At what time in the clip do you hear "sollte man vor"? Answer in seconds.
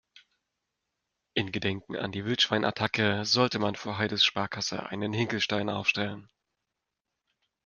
3.23-3.99